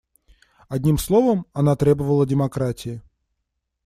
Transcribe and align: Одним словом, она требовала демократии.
Одним 0.67 0.97
словом, 0.97 1.45
она 1.53 1.75
требовала 1.75 2.25
демократии. 2.25 3.03